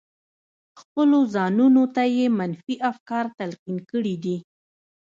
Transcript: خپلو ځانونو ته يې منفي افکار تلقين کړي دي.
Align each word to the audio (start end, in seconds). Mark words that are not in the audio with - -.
خپلو 0.79 1.19
ځانونو 1.33 1.83
ته 1.95 2.03
يې 2.17 2.25
منفي 2.37 2.75
افکار 2.91 3.25
تلقين 3.39 3.77
کړي 3.89 4.15
دي. 4.23 4.37